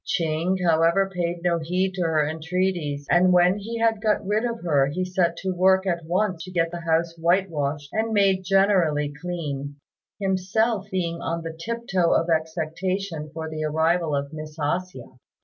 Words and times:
Ching, 0.03 0.57
however, 0.65 1.07
paid 1.13 1.41
no 1.43 1.59
heed 1.59 1.93
to 1.93 2.01
her 2.01 2.27
entreaties, 2.27 3.05
and 3.11 3.31
when 3.31 3.59
he 3.59 3.77
had 3.77 4.01
got 4.01 4.25
rid 4.25 4.45
of 4.45 4.61
her 4.63 4.87
he 4.87 5.05
set 5.05 5.37
to 5.43 5.53
work 5.53 5.85
at 5.85 6.03
once 6.05 6.43
to 6.45 6.51
get 6.51 6.71
the 6.71 6.79
house 6.81 7.13
whitewashed 7.19 7.93
and 7.93 8.11
made 8.11 8.43
generally 8.43 9.13
clean, 9.21 9.75
himself 10.19 10.87
being 10.89 11.21
on 11.21 11.43
the 11.43 11.55
tip 11.55 11.81
toe 11.87 12.15
of 12.15 12.31
expectation 12.31 13.29
for 13.31 13.47
the 13.47 13.63
arrival 13.63 14.15
of 14.15 14.33
Miss 14.33 14.57
A 14.57 14.79
hsia. 14.79 15.19